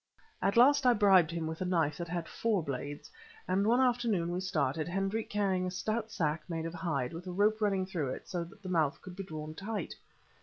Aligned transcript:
At 0.41 0.57
last 0.57 0.87
I 0.87 0.93
bribed 0.93 1.29
him 1.29 1.45
with 1.45 1.61
a 1.61 1.65
knife 1.65 1.97
that 1.97 2.07
had 2.07 2.27
four 2.27 2.63
blades, 2.63 3.11
and 3.47 3.67
one 3.67 3.79
afternoon 3.79 4.31
we 4.31 4.39
started, 4.39 4.87
Hendrik 4.87 5.29
carrying 5.29 5.67
a 5.67 5.69
stout 5.69 6.09
sack 6.11 6.41
made 6.49 6.65
of 6.65 6.73
hide, 6.73 7.13
with 7.13 7.27
a 7.27 7.31
rope 7.31 7.61
running 7.61 7.85
through 7.85 8.15
it 8.15 8.27
so 8.27 8.43
that 8.45 8.63
the 8.63 8.67
mouth 8.67 8.99
could 9.03 9.15
be 9.15 9.21
drawn 9.23 9.53
tight. 9.53 9.93